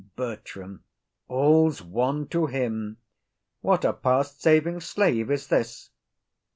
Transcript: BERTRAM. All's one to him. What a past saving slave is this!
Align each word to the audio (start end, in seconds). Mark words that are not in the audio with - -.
BERTRAM. 0.15 0.83
All's 1.27 1.83
one 1.83 2.27
to 2.29 2.47
him. 2.47 2.97
What 3.59 3.85
a 3.85 3.93
past 3.93 4.41
saving 4.41 4.79
slave 4.81 5.29
is 5.29 5.45
this! 5.49 5.91